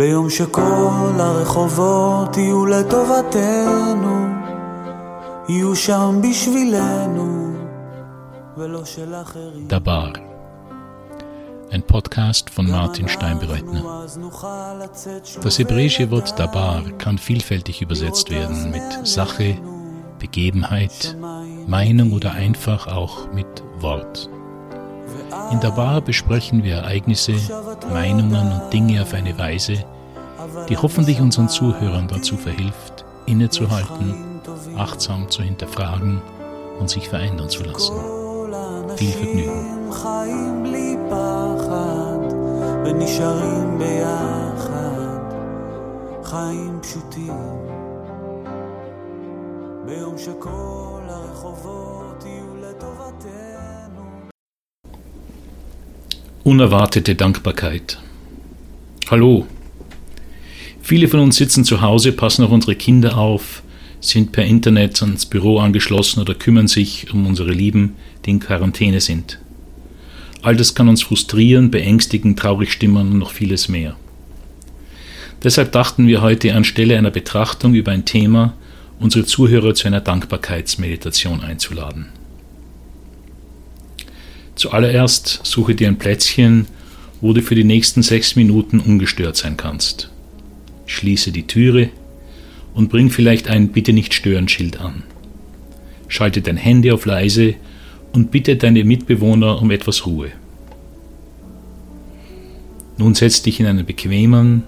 ביום 0.00 0.30
שכל 0.30 1.14
הרחובות 1.18 2.36
יהיו 2.36 2.66
לטובתנו, 2.66 4.26
יהיו 5.48 5.76
שם 5.76 6.20
בשבילנו, 6.22 7.54
ולא 8.56 8.84
של 8.84 9.14
אחרים. 9.14 9.68
Dabar. 9.68 10.18
Ein 11.70 11.82
Podcast 11.82 12.50
von 12.50 12.66
Martin 12.70 13.08
Steinbereitner. 13.08 14.06
Das 15.42 15.58
hebräische 15.58 16.10
Wort 16.10 16.38
Dabar 16.38 16.82
kann 16.98 17.18
vielfältig 17.18 17.82
übersetzt 17.82 18.30
werden 18.30 18.70
mit 18.70 19.06
Sache, 19.06 19.58
Begebenheit, 20.18 21.16
Meinung 21.66 22.12
oder 22.12 22.32
einfach 22.32 22.86
auch 22.86 23.32
mit 23.32 23.62
Wort. 23.80 24.30
In 25.52 25.60
Dabar 25.60 26.00
besprechen 26.00 26.62
wir 26.62 26.76
Ereignisse, 26.76 27.34
Meinungen 27.92 28.52
und 28.52 28.72
Dinge 28.72 29.02
auf 29.02 29.14
eine 29.14 29.36
Weise, 29.38 29.84
die 30.68 30.76
hoffentlich 30.76 31.20
unseren 31.20 31.48
Zuhörern 31.48 32.08
dazu 32.08 32.36
verhilft, 32.36 33.04
innezuhalten, 33.26 34.40
achtsam 34.76 35.28
zu 35.30 35.42
hinterfragen 35.42 36.22
und 36.78 36.88
sich 36.90 37.08
verändern 37.08 37.48
zu 37.48 37.64
lassen. 37.64 37.94
Viel 38.96 39.12
Vergnügen. 39.12 39.80
ביום 49.90 50.18
שכל 50.18 51.00
הרחובות 51.08 52.24
יהיו 52.26 52.43
Unerwartete 56.45 57.15
Dankbarkeit. 57.15 57.97
Hallo. 59.09 59.47
Viele 60.79 61.07
von 61.07 61.19
uns 61.19 61.37
sitzen 61.37 61.63
zu 61.63 61.81
Hause, 61.81 62.11
passen 62.11 62.45
auf 62.45 62.51
unsere 62.51 62.75
Kinder 62.75 63.17
auf, 63.17 63.63
sind 63.99 64.31
per 64.31 64.45
Internet 64.45 65.01
ans 65.01 65.25
Büro 65.25 65.57
angeschlossen 65.57 66.21
oder 66.21 66.35
kümmern 66.35 66.67
sich 66.67 67.11
um 67.11 67.25
unsere 67.25 67.51
Lieben, 67.51 67.95
die 68.23 68.29
in 68.29 68.39
Quarantäne 68.39 69.01
sind. 69.01 69.39
All 70.43 70.55
das 70.55 70.75
kann 70.75 70.87
uns 70.87 71.01
frustrieren, 71.01 71.71
beängstigen, 71.71 72.35
traurig 72.35 72.71
stimmen 72.71 73.13
und 73.13 73.17
noch 73.17 73.31
vieles 73.31 73.67
mehr. 73.67 73.95
Deshalb 75.43 75.71
dachten 75.71 76.05
wir 76.05 76.21
heute 76.21 76.53
anstelle 76.53 76.95
einer 76.95 77.09
Betrachtung 77.09 77.73
über 77.73 77.91
ein 77.91 78.05
Thema, 78.05 78.53
unsere 78.99 79.25
Zuhörer 79.25 79.73
zu 79.73 79.87
einer 79.87 80.01
Dankbarkeitsmeditation 80.01 81.41
einzuladen. 81.41 82.09
Zuallererst 84.55 85.41
suche 85.43 85.75
dir 85.75 85.87
ein 85.87 85.97
Plätzchen, 85.97 86.67
wo 87.21 87.33
du 87.33 87.41
für 87.41 87.55
die 87.55 87.63
nächsten 87.63 88.01
sechs 88.03 88.35
Minuten 88.35 88.79
ungestört 88.79 89.35
sein 89.35 89.57
kannst. 89.57 90.11
Schließe 90.85 91.31
die 91.31 91.47
Türe 91.47 91.89
und 92.73 92.89
bring 92.89 93.09
vielleicht 93.09 93.49
ein 93.49 93.69
Bitte 93.69 93.93
nicht 93.93 94.13
stören 94.13 94.47
Schild 94.47 94.79
an. 94.79 95.03
Schalte 96.07 96.41
dein 96.41 96.57
Handy 96.57 96.91
auf 96.91 97.05
leise 97.05 97.55
und 98.13 98.31
bitte 98.31 98.55
deine 98.55 98.83
Mitbewohner 98.83 99.61
um 99.61 99.71
etwas 99.71 100.05
Ruhe. 100.05 100.31
Nun 102.97 103.13
setz 103.13 103.41
dich 103.41 103.59
in 103.59 103.65
einen 103.65 103.85
bequemen, 103.85 104.63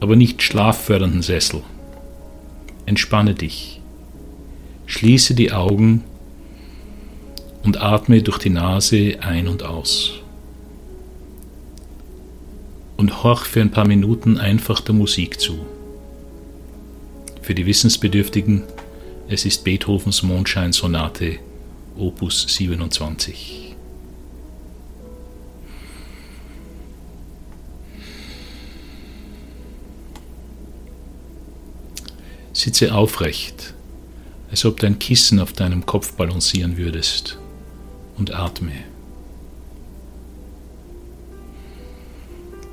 aber 0.00 0.16
nicht 0.16 0.42
schlaffördernden 0.42 1.22
Sessel. 1.22 1.62
Entspanne 2.86 3.34
dich. 3.34 3.80
Schließe 4.86 5.34
die 5.34 5.52
Augen 5.52 6.04
und 7.66 7.80
atme 7.80 8.22
durch 8.22 8.38
die 8.38 8.50
Nase 8.50 9.18
ein 9.20 9.48
und 9.48 9.64
aus. 9.64 10.12
Und 12.96 13.24
horch 13.24 13.44
für 13.44 13.60
ein 13.60 13.72
paar 13.72 13.86
Minuten 13.86 14.38
einfach 14.38 14.80
der 14.80 14.94
Musik 14.94 15.40
zu. 15.40 15.66
Für 17.42 17.56
die 17.56 17.66
Wissensbedürftigen, 17.66 18.62
es 19.28 19.44
ist 19.44 19.64
Beethovens 19.64 20.22
Mondscheinsonate 20.22 21.40
Opus 21.96 22.46
27. 22.48 23.74
Sitze 32.52 32.94
aufrecht, 32.94 33.74
als 34.52 34.64
ob 34.64 34.78
dein 34.78 35.00
Kissen 35.00 35.40
auf 35.40 35.52
deinem 35.52 35.84
Kopf 35.84 36.12
balancieren 36.12 36.76
würdest 36.76 37.38
und 38.16 38.34
atme. 38.34 38.72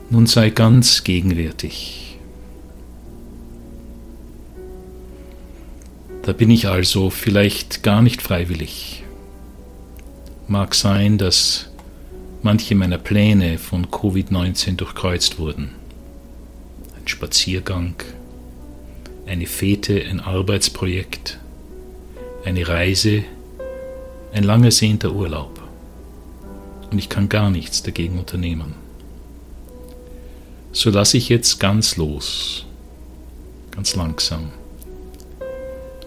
Nun 0.09 0.27
sei 0.27 0.49
ganz 0.49 1.03
gegenwärtig. 1.03 2.17
Da 6.23 6.31
bin 6.31 6.49
ich 6.49 6.67
also 6.67 7.09
vielleicht 7.09 7.83
gar 7.83 8.01
nicht 8.01 8.21
freiwillig. 8.21 9.03
Mag 10.47 10.75
sein, 10.75 11.17
dass 11.17 11.69
manche 12.43 12.75
meiner 12.75 12.97
Pläne 12.97 13.57
von 13.57 13.87
Covid-19 13.87 14.75
durchkreuzt 14.75 15.39
wurden. 15.39 15.69
Ein 16.95 17.07
Spaziergang, 17.07 17.95
eine 19.25 19.47
Fete, 19.47 20.01
ein 20.01 20.19
Arbeitsprojekt, 20.19 21.39
eine 22.45 22.67
Reise, 22.67 23.23
ein 24.33 24.43
lang 24.43 24.63
ersehnter 24.63 25.13
Urlaub. 25.13 25.61
Und 26.91 26.97
ich 26.97 27.07
kann 27.07 27.29
gar 27.29 27.51
nichts 27.51 27.83
dagegen 27.83 28.19
unternehmen. 28.19 28.73
So 30.71 30.89
lasse 30.89 31.17
ich 31.17 31.29
jetzt 31.29 31.59
ganz 31.59 31.97
los, 31.97 32.65
ganz 33.71 33.95
langsam. 33.95 34.49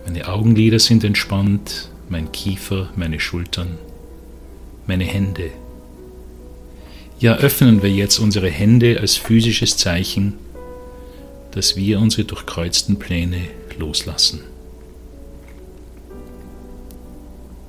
Meine 0.05 0.27
Augenlider 0.29 0.81
sind 0.81 1.05
entspannt, 1.05 1.89
mein 2.09 2.33
Kiefer, 2.33 2.91
meine 2.97 3.21
Schultern, 3.21 3.79
meine 4.87 5.05
Hände. 5.05 5.51
Ja, 7.21 7.37
öffnen 7.37 7.83
wir 7.83 7.91
jetzt 7.91 8.19
unsere 8.19 8.51
Hände 8.51 8.99
als 9.01 9.17
physisches 9.17 9.77
Zeichen, 9.77 10.35
dass 11.53 11.77
wir 11.77 12.01
unsere 12.01 12.25
durchkreuzten 12.25 12.99
Pläne 12.99 13.43
loslassen. 13.79 14.41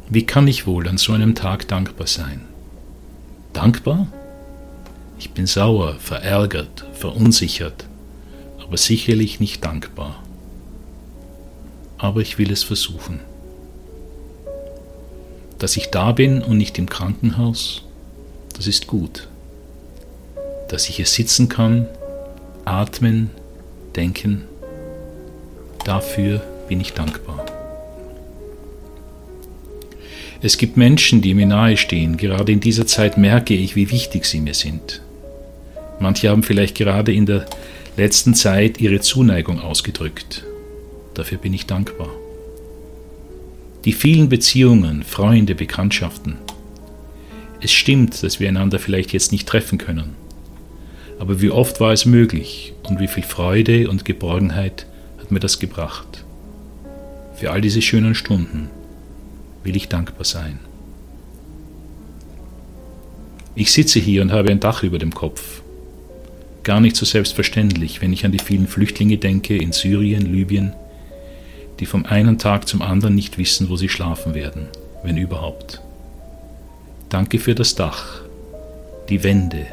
Wie 0.09 0.25
kann 0.25 0.47
ich 0.47 0.65
wohl 0.65 0.87
an 0.87 0.97
so 0.97 1.11
einem 1.11 1.35
Tag 1.35 1.67
dankbar 1.67 2.07
sein? 2.07 2.45
Dankbar? 3.51 4.07
Ich 5.19 5.31
bin 5.31 5.47
sauer, 5.47 5.95
verärgert, 5.99 6.85
verunsichert, 6.93 7.85
aber 8.63 8.77
sicherlich 8.77 9.41
nicht 9.41 9.65
dankbar. 9.65 10.23
Aber 11.97 12.21
ich 12.21 12.37
will 12.37 12.51
es 12.51 12.63
versuchen. 12.63 13.19
Dass 15.59 15.75
ich 15.75 15.89
da 15.89 16.13
bin 16.13 16.41
und 16.41 16.57
nicht 16.57 16.77
im 16.77 16.87
Krankenhaus, 16.87 17.83
das 18.55 18.67
ist 18.67 18.87
gut. 18.87 19.27
Dass 20.69 20.87
ich 20.87 20.95
hier 20.95 21.05
sitzen 21.05 21.49
kann, 21.49 21.85
atmen, 22.63 23.29
denken, 23.95 24.43
dafür 25.83 26.41
bin 26.69 26.79
ich 26.79 26.93
dankbar. 26.93 27.46
Es 30.39 30.57
gibt 30.57 30.77
Menschen, 30.77 31.21
die 31.21 31.33
mir 31.33 31.47
nahestehen. 31.47 32.17
Gerade 32.17 32.51
in 32.51 32.59
dieser 32.59 32.85
Zeit 32.85 33.17
merke 33.17 33.55
ich, 33.55 33.75
wie 33.75 33.89
wichtig 33.89 34.25
sie 34.25 34.39
mir 34.39 34.53
sind. 34.53 35.01
Manche 35.99 36.29
haben 36.29 36.43
vielleicht 36.43 36.75
gerade 36.75 37.11
in 37.11 37.25
der 37.25 37.47
letzten 37.95 38.35
Zeit 38.35 38.79
ihre 38.79 38.99
Zuneigung 38.99 39.59
ausgedrückt. 39.59 40.45
Dafür 41.15 41.39
bin 41.39 41.53
ich 41.53 41.65
dankbar. 41.65 42.09
Die 43.85 43.93
vielen 43.93 44.29
Beziehungen, 44.29 45.01
Freunde, 45.01 45.55
Bekanntschaften. 45.55 46.35
Es 47.59 47.71
stimmt, 47.71 48.21
dass 48.21 48.39
wir 48.39 48.47
einander 48.47 48.77
vielleicht 48.77 49.13
jetzt 49.13 49.31
nicht 49.31 49.47
treffen 49.47 49.79
können. 49.79 50.15
Aber 51.17 51.41
wie 51.41 51.49
oft 51.49 51.79
war 51.79 51.93
es 51.93 52.05
möglich 52.05 52.73
und 52.83 52.99
wie 52.99 53.07
viel 53.07 53.23
Freude 53.23 53.89
und 53.89 54.05
Geborgenheit 54.05 54.85
hat 55.17 55.31
mir 55.31 55.39
das 55.39 55.57
gebracht. 55.57 56.23
Für 57.35 57.49
all 57.51 57.61
diese 57.61 57.81
schönen 57.81 58.13
Stunden 58.13 58.69
will 59.67 59.75
ich 59.75 59.89
dankbar 59.89 60.25
sein. 60.25 60.59
Ich 63.53 63.71
sitze 63.71 63.99
hier 63.99 64.21
und 64.21 64.31
habe 64.31 64.49
ein 64.49 64.59
Dach 64.59 64.81
über 64.81 64.97
dem 64.97 65.13
Kopf. 65.13 65.61
Gar 66.63 66.79
nicht 66.79 66.95
so 66.95 67.05
selbstverständlich, 67.05 68.01
wenn 68.01 68.13
ich 68.13 68.25
an 68.25 68.31
die 68.31 68.39
vielen 68.39 68.67
Flüchtlinge 68.67 69.17
denke 69.17 69.57
in 69.57 69.71
Syrien, 69.71 70.31
Libyen, 70.31 70.73
die 71.79 71.85
vom 71.85 72.05
einen 72.05 72.39
Tag 72.39 72.67
zum 72.67 72.81
anderen 72.81 73.15
nicht 73.15 73.37
wissen, 73.37 73.69
wo 73.69 73.75
sie 73.75 73.89
schlafen 73.89 74.33
werden, 74.33 74.67
wenn 75.03 75.17
überhaupt. 75.17 75.81
Danke 77.09 77.39
für 77.39 77.55
das 77.55 77.75
Dach, 77.75 78.21
die 79.09 79.23
Wände, 79.23 79.65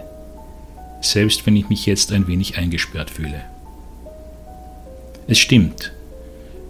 selbst 1.00 1.46
wenn 1.46 1.56
ich 1.56 1.68
mich 1.68 1.86
jetzt 1.86 2.12
ein 2.12 2.26
wenig 2.26 2.58
eingesperrt 2.58 3.10
fühle. 3.10 3.42
Es 5.26 5.38
stimmt, 5.38 5.92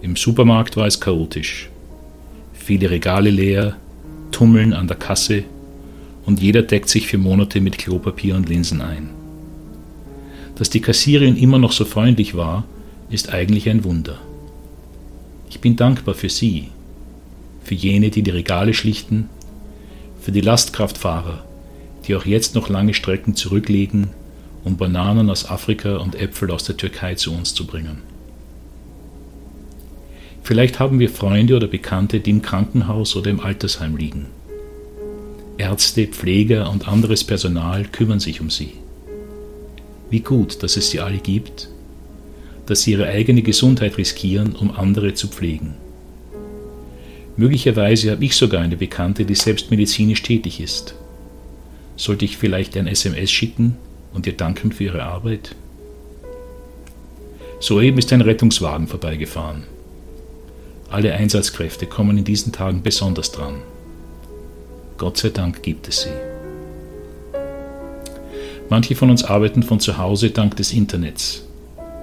im 0.01 0.15
Supermarkt 0.15 0.77
war 0.77 0.87
es 0.87 0.99
chaotisch 0.99 1.69
viele 2.65 2.89
Regale 2.89 3.29
leer, 3.29 3.75
tummeln 4.31 4.73
an 4.73 4.87
der 4.87 4.97
Kasse 4.97 5.43
und 6.25 6.41
jeder 6.41 6.63
deckt 6.63 6.89
sich 6.89 7.05
für 7.05 7.19
Monate 7.19 7.61
mit 7.61 7.77
Klopapier 7.77 8.35
und 8.35 8.49
Linsen 8.49 8.81
ein. 8.81 9.11
Dass 10.55 10.71
die 10.71 10.79
Kassiererin 10.79 11.37
immer 11.37 11.59
noch 11.59 11.71
so 11.71 11.85
freundlich 11.85 12.33
war, 12.33 12.63
ist 13.11 13.31
eigentlich 13.31 13.69
ein 13.69 13.83
Wunder. 13.83 14.17
Ich 15.47 15.59
bin 15.59 15.75
dankbar 15.75 16.15
für 16.15 16.29
sie, 16.29 16.69
für 17.63 17.75
jene, 17.75 18.09
die 18.09 18.23
die 18.23 18.31
Regale 18.31 18.73
schlichten, 18.73 19.29
für 20.19 20.31
die 20.31 20.41
Lastkraftfahrer, 20.41 21.45
die 22.07 22.15
auch 22.15 22.25
jetzt 22.25 22.55
noch 22.55 22.67
lange 22.67 22.95
Strecken 22.95 23.35
zurücklegen, 23.35 24.07
um 24.63 24.75
Bananen 24.75 25.29
aus 25.29 25.47
Afrika 25.47 25.97
und 25.97 26.15
Äpfel 26.15 26.49
aus 26.49 26.63
der 26.63 26.77
Türkei 26.77 27.13
zu 27.13 27.31
uns 27.31 27.53
zu 27.53 27.67
bringen. 27.67 28.14
Vielleicht 30.45 30.79
haben 30.79 30.99
wir 30.99 31.09
Freunde 31.09 31.55
oder 31.55 31.65
Bekannte, 31.65 32.19
die 32.19 32.29
im 32.29 32.43
Krankenhaus 32.43 33.15
oder 33.15 33.31
im 33.31 33.39
Altersheim 33.39 33.97
liegen. 33.97 34.27
Ärzte, 35.57 36.05
Pfleger 36.05 36.69
und 36.69 36.87
anderes 36.87 37.23
Personal 37.23 37.85
kümmern 37.85 38.19
sich 38.19 38.41
um 38.41 38.51
sie. 38.51 38.75
Wie 40.11 40.19
gut, 40.19 40.61
dass 40.61 40.77
es 40.77 40.91
sie 40.91 40.99
alle 40.99 41.17
gibt, 41.17 41.67
dass 42.67 42.83
sie 42.83 42.91
ihre 42.91 43.07
eigene 43.07 43.41
Gesundheit 43.41 43.97
riskieren, 43.97 44.55
um 44.55 44.69
andere 44.69 45.15
zu 45.15 45.29
pflegen. 45.29 45.73
Möglicherweise 47.37 48.11
habe 48.11 48.23
ich 48.23 48.35
sogar 48.35 48.61
eine 48.61 48.77
Bekannte, 48.77 49.25
die 49.25 49.33
selbst 49.33 49.71
medizinisch 49.71 50.21
tätig 50.21 50.59
ist. 50.59 50.93
Sollte 51.95 52.25
ich 52.25 52.37
vielleicht 52.37 52.77
ein 52.77 52.85
SMS 52.85 53.31
schicken 53.31 53.77
und 54.13 54.27
ihr 54.27 54.33
danken 54.33 54.71
für 54.71 54.83
ihre 54.83 55.01
Arbeit? 55.01 55.55
Soeben 57.59 57.97
ist 57.97 58.13
ein 58.13 58.21
Rettungswagen 58.21 58.87
vorbeigefahren. 58.87 59.63
Alle 60.89 61.13
Einsatzkräfte 61.13 61.87
kommen 61.87 62.17
in 62.17 62.23
diesen 62.23 62.51
Tagen 62.51 62.83
besonders 62.83 63.31
dran. 63.31 63.55
Gott 64.97 65.17
sei 65.17 65.29
Dank 65.29 65.63
gibt 65.63 65.87
es 65.87 66.03
sie. 66.03 66.09
Manche 68.69 68.95
von 68.95 69.09
uns 69.09 69.23
arbeiten 69.23 69.63
von 69.63 69.79
zu 69.79 69.97
Hause 69.97 70.29
dank 70.29 70.55
des 70.55 70.73
Internets, 70.73 71.43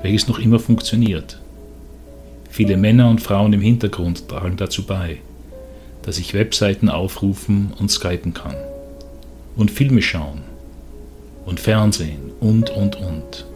welches 0.03 0.29
noch 0.29 0.39
immer 0.39 0.59
funktioniert. 0.59 1.39
Viele 2.51 2.77
Männer 2.77 3.09
und 3.09 3.23
Frauen 3.23 3.53
im 3.53 3.61
Hintergrund 3.61 4.29
tragen 4.29 4.57
dazu 4.57 4.85
bei, 4.85 5.19
dass 6.03 6.19
ich 6.19 6.35
Webseiten 6.35 6.89
aufrufen 6.89 7.73
und 7.79 7.91
skypen 7.91 8.35
kann. 8.35 8.57
Und 9.57 9.71
Filme 9.71 10.03
schauen. 10.03 10.43
Und 11.47 11.61
Fernsehen 11.61 12.31
und, 12.41 12.71
und, 12.71 12.97
und. 12.97 13.47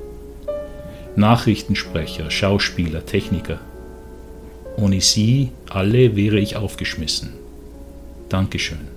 Nachrichtensprecher, 1.14 2.30
Schauspieler, 2.30 3.04
Techniker– 3.04 3.60
ohne 4.76 5.00
sie 5.00 5.50
alle 5.68 6.16
wäre 6.16 6.38
ich 6.38 6.56
aufgeschmissen. 6.56 7.32
Dankeschön. 8.28 8.88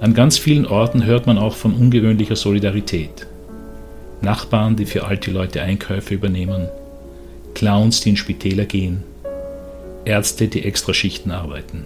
An 0.00 0.14
ganz 0.14 0.38
vielen 0.38 0.66
Orten 0.66 1.04
hört 1.04 1.26
man 1.26 1.38
auch 1.38 1.54
von 1.54 1.74
ungewöhnlicher 1.74 2.36
Solidarität. 2.36 3.26
Nachbarn, 4.22 4.76
die 4.76 4.86
für 4.86 5.04
alte 5.04 5.30
Leute 5.30 5.62
Einkäufe 5.62 6.14
übernehmen, 6.14 6.68
Clowns, 7.54 8.00
die 8.00 8.10
in 8.10 8.16
Spitäler 8.16 8.64
gehen, 8.64 9.02
Ärzte, 10.04 10.48
die 10.48 10.64
extra 10.64 10.94
Schichten 10.94 11.30
arbeiten. 11.30 11.84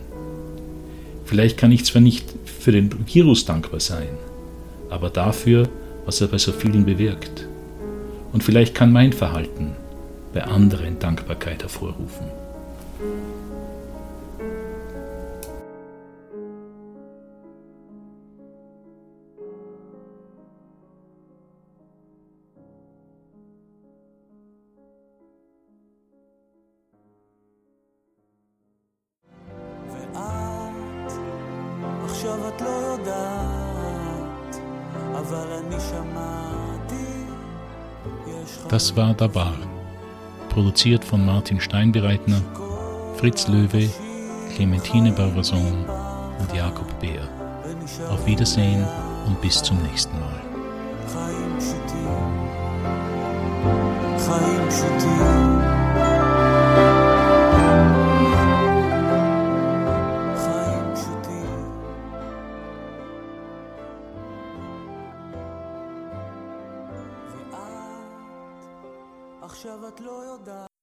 Vielleicht 1.24 1.56
kann 1.58 1.72
ich 1.72 1.84
zwar 1.84 2.02
nicht 2.02 2.24
für 2.44 2.72
den 2.72 2.90
Virus 3.06 3.44
dankbar 3.44 3.80
sein, 3.80 4.08
aber 4.90 5.10
dafür, 5.10 5.68
was 6.04 6.20
er 6.20 6.28
bei 6.28 6.38
so 6.38 6.52
vielen 6.52 6.84
bewirkt. 6.84 7.48
Und 8.32 8.42
vielleicht 8.42 8.74
kann 8.74 8.92
mein 8.92 9.12
Verhalten 9.12 9.76
bei 10.33 10.43
anderen 10.43 10.99
Dankbarkeit 10.99 11.63
hervorrufen. 11.63 12.27
עכשיו 32.19 32.47
את 32.47 32.61
לא 32.61 32.67
יודעת, 32.69 34.55
אבל 35.19 35.47
אני 35.51 35.75
שמעתי, 35.79 37.05
Das 38.69 38.95
war 38.95 39.13
Dabar, 39.21 39.55
produziert 40.54 41.04
von 41.04 41.26
Martin 41.26 41.60
Steinbereitner, 41.60 42.40
Fritz 43.16 43.48
Löwe, 43.48 43.90
Clementine 44.54 45.10
Bauersohn 45.10 45.84
und 46.38 46.54
Jakob 46.54 46.86
Beer. 47.00 47.28
Auf 48.08 48.24
Wiedersehen 48.24 48.86
und 49.26 49.40
bis 49.40 49.60
zum 49.60 49.82
nächsten 49.82 50.16
Mal. 50.20 50.44
עכשיו 69.44 69.88
את 69.88 70.00
לא 70.00 70.10
יודעת 70.10 70.73